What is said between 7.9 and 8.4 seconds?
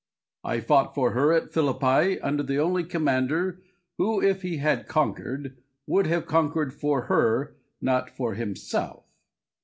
for